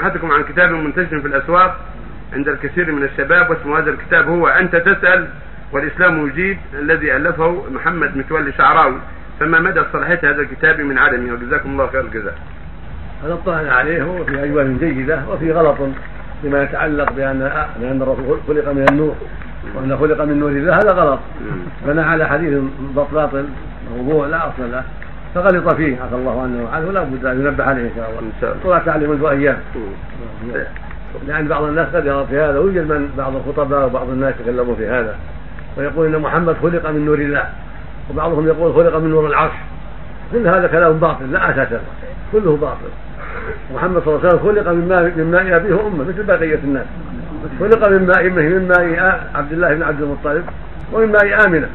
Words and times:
سماحتكم 0.00 0.32
عن 0.32 0.42
كتاب 0.42 0.70
منتشر 0.70 1.20
في 1.20 1.26
الأسواق 1.26 1.76
عند 2.32 2.48
الكثير 2.48 2.92
من 2.92 3.02
الشباب 3.02 3.50
واسم 3.50 3.72
هذا 3.72 3.90
الكتاب 3.90 4.28
هو 4.28 4.48
أنت 4.48 4.76
تسأل 4.76 5.28
والإسلام 5.72 6.26
يجيب 6.26 6.58
الذي 6.74 7.16
ألفه 7.16 7.64
محمد 7.70 8.16
متولي 8.16 8.52
شعراوي 8.52 8.96
فما 9.40 9.60
مدى 9.60 9.82
صلاحية 9.92 10.30
هذا 10.30 10.40
الكتاب 10.40 10.80
من 10.80 10.98
عدمه 10.98 11.32
وجزاكم 11.32 11.70
الله 11.70 11.86
خير 11.86 12.00
الجزاء. 12.00 12.38
هذا 13.24 13.32
اطلعنا 13.32 13.72
عليه 13.72 14.02
هو 14.02 14.24
في 14.24 14.44
اجوال 14.44 14.78
جيدة 14.78 15.22
وفي 15.28 15.52
غلط 15.52 15.76
فيما 16.42 16.62
يتعلق 16.62 17.12
بان 17.12 17.38
بأن 17.80 18.02
الرسول 18.02 18.38
خلق 18.48 18.72
من 18.72 18.86
النور 18.90 19.14
وأن 19.74 19.96
خلق 19.96 20.24
من 20.24 20.40
نور 20.40 20.50
الله. 20.50 20.76
هذا 20.76 20.92
غلط. 20.92 21.20
بنى 21.86 22.00
على 22.00 22.28
حديث 22.28 22.58
باطل 23.12 23.46
موضوع 23.96 24.26
لا 24.26 24.48
أصل 24.48 24.72
له. 24.72 24.84
فغلط 25.34 25.74
فيه 25.74 26.02
عفى 26.02 26.14
الله 26.14 26.42
عنه 26.42 26.64
وعنه 26.64 26.88
ولا 26.88 27.02
بد 27.02 27.26
أن 27.26 27.40
ينبه 27.40 27.64
عليه 27.64 27.82
إن 27.82 27.90
شاء 27.96 28.10
الله. 28.10 28.54
الله. 28.64 28.78
تعلم 28.78 29.10
منذ 29.10 29.24
أيام. 29.24 29.56
لأن 31.26 31.48
بعض 31.48 31.62
الناس 31.62 31.88
قد 31.94 32.06
يرى 32.06 32.26
في 32.30 32.40
هذا 32.40 32.58
ويوجد 32.58 32.92
من 32.92 33.10
بعض 33.18 33.32
الخطباء 33.36 33.86
وبعض 33.86 34.08
الناس 34.08 34.34
يتكلمون 34.40 34.76
في 34.76 34.88
هذا. 34.88 35.16
ويقول 35.76 36.14
إن 36.14 36.20
محمد 36.20 36.56
خلق 36.62 36.90
من 36.90 37.04
نور 37.04 37.18
الله 37.18 37.44
وبعضهم 38.10 38.46
يقول 38.46 38.74
خلق 38.74 38.96
من 38.96 39.10
نور 39.10 39.26
العرش. 39.26 39.52
كل 40.32 40.48
هذا 40.48 40.66
كلام 40.66 40.92
باطل 40.92 41.32
لا 41.32 41.50
أساس 41.50 41.72
له 41.72 41.80
كله 42.32 42.56
باطل. 42.56 42.90
محمد 43.74 44.02
صلى 44.02 44.14
الله 44.14 44.28
عليه 44.28 44.34
وسلم 44.34 44.52
خلق 44.52 44.72
من 44.72 44.88
ماء 44.88 45.02
من 45.02 45.30
ماء 45.30 45.56
أبيه 45.56 45.74
وأمه 45.74 46.04
مثل 46.04 46.22
بقية 46.22 46.58
الناس. 46.64 46.86
خلق 47.60 47.88
من 47.88 48.06
ماء 48.06 48.28
من 48.28 48.68
ماء 48.68 49.20
عبد 49.34 49.52
الله 49.52 49.74
بن 49.74 49.82
عبد 49.82 50.02
المطلب 50.02 50.44
ومن 50.92 51.12
ماء 51.12 51.46
آمنة. 51.46 51.68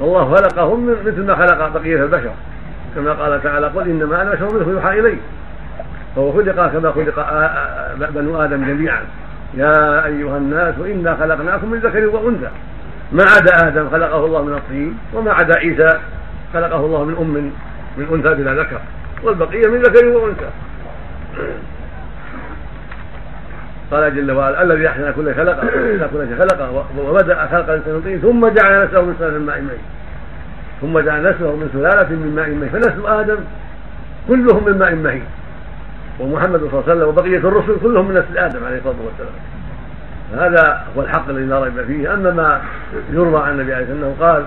والله 0.00 0.34
خلقهم 0.34 0.96
مثل 1.06 1.26
ما 1.26 1.34
خلق 1.34 1.68
بقية 1.68 2.02
البشر. 2.02 2.30
كما 2.94 3.12
قال 3.12 3.42
تعالى 3.42 3.66
قل 3.66 3.88
إنما 3.88 4.22
أنا 4.22 4.30
بشر 4.30 4.44
مثلكم 4.44 4.70
يوحى 4.70 5.00
إلي. 5.00 5.16
فهو 6.16 6.32
خلق 6.32 6.68
كما 6.72 6.92
خلق 6.92 8.10
بنو 8.10 8.42
آدم 8.42 8.64
جميعا. 8.64 9.02
يا 9.54 10.06
أيها 10.06 10.36
الناس 10.36 10.74
إنا 10.86 11.16
خلقناكم 11.16 11.70
من 11.70 11.78
ذكر 11.78 12.06
وأنثى. 12.06 12.48
ما 13.12 13.24
عدا 13.24 13.68
آدم 13.68 13.90
خلقه 13.90 14.26
الله 14.26 14.42
من 14.42 14.54
الطين 14.54 14.98
وما 15.14 15.32
عدا 15.32 15.58
عيسى 15.58 15.98
خلقه 16.52 16.80
الله 16.80 17.04
من 17.04 17.16
أم 17.20 17.52
من 17.96 18.06
أنثى 18.12 18.42
بلا 18.42 18.62
ذكر. 18.62 18.80
والبقية 19.22 19.66
من 19.66 19.82
ذكر 19.82 20.06
وأنثى. 20.06 20.50
قال 23.90 24.16
جل 24.16 24.32
وعلا 24.32 24.62
الذي 24.62 24.88
أحسن 24.88 25.12
كل 25.16 25.34
خلقه 25.34 25.60
كل 26.12 26.28
شيء 26.28 26.38
خلقه 26.38 26.84
وبدأ 26.98 27.46
خلق 27.46 27.70
الإنسان 27.70 27.94
من 27.94 28.18
ثم 28.22 28.48
جعل 28.48 28.84
نسله 28.84 29.02
من 29.02 29.14
سلاله 29.18 29.38
من 29.38 29.46
ماء 29.46 29.60
ميت. 29.60 29.80
ثم 30.80 30.98
جعل 30.98 31.20
نسله 31.20 31.56
من 31.56 31.68
سلالة 31.72 32.08
من 32.08 32.32
ماء 32.36 32.48
ميت 32.48 32.70
فنسل 32.70 33.06
آدم 33.06 33.38
كلهم 34.28 34.64
من 34.66 34.78
ماء 34.78 34.94
مهين. 34.94 35.24
ومحمد 36.20 36.60
صلى 36.60 36.68
الله 36.68 36.82
عليه 36.82 36.92
وسلم 36.92 37.08
وبقية 37.08 37.38
الرسل 37.38 37.76
كلهم 37.82 38.08
من 38.08 38.14
نسل 38.14 38.38
آدم 38.38 38.64
عليه 38.64 38.78
الصلاة 38.78 38.94
والسلام. 39.06 39.32
هذا 40.38 40.84
هو 40.96 41.02
الحق 41.02 41.28
الذي 41.28 41.44
لا 41.44 41.64
ريب 41.64 41.84
فيه. 41.86 42.14
أما 42.14 42.30
ما 42.30 42.60
يروى 43.12 43.42
عن 43.42 43.52
النبي 43.52 43.74
عليه 43.74 43.86
والسلام 43.86 44.14
قال 44.20 44.44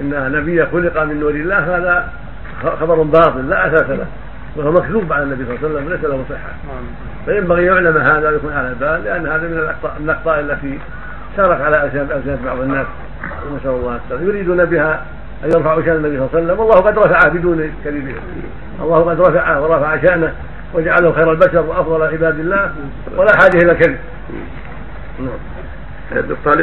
إن 0.00 0.32
نبي 0.32 0.66
خلق 0.66 1.02
من 1.02 1.20
نور 1.20 1.30
الله 1.30 1.76
هذا 1.76 2.08
خبر 2.80 3.02
باطل 3.02 3.48
لا 3.48 3.66
أساس 3.66 3.90
له. 3.90 4.06
وهو 4.56 4.72
مكذوب 4.72 5.12
على 5.12 5.22
النبي 5.22 5.44
صلى 5.44 5.54
الله 5.54 5.68
عليه 5.68 5.76
وسلم 5.76 5.88
ليس 5.88 6.04
له 6.04 6.24
صحة. 6.30 6.52
فينبغي 7.26 7.64
يعلم 7.64 7.96
هذا 7.96 8.30
ويكون 8.30 8.52
على 8.52 8.68
البال 8.68 9.04
لأن 9.04 9.26
هذا 9.26 9.48
من 9.48 9.72
الاخطاء 10.04 10.40
التي 10.40 10.78
شارك 11.36 11.60
على 11.60 11.84
السنة 11.86 12.38
بعض 12.44 12.60
الناس. 12.60 12.86
نسأل 13.56 13.70
الله 13.70 14.00
السلامة. 14.04 14.28
يريدون 14.28 14.64
بها 14.64 15.02
أن 15.44 15.48
يرفعوا 15.48 15.82
شان 15.82 15.96
النبي 15.96 16.16
صلى 16.18 16.26
الله 16.26 16.30
عليه 16.34 16.44
وسلم. 16.44 16.58
والله 16.60 16.74
قد 16.74 16.98
رفعه 16.98 17.28
بدون 17.28 17.72
كذبه 17.84 18.14
الله 18.82 19.00
قد 19.00 19.20
رفعه 19.20 19.62
ورفع 19.62 20.06
شانه 20.06 20.32
وجعله 20.74 21.12
خير 21.12 21.32
البشر 21.32 21.60
وأفضل 21.60 22.02
عباد 22.02 22.38
الله 22.38 22.72
ولا 23.16 23.36
حاجة 23.36 23.58
إلى 23.62 23.72
الكذب 23.72 23.98
نعم. 25.18 26.22